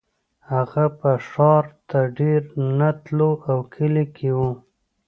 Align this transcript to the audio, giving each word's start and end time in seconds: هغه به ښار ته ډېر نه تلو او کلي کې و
هغه 0.51 0.83
به 0.99 1.11
ښار 1.29 1.65
ته 1.89 1.99
ډېر 2.19 2.41
نه 2.79 2.89
تلو 3.03 3.31
او 3.51 3.59
کلي 3.73 4.05
کې 4.15 4.29
و 4.37 4.39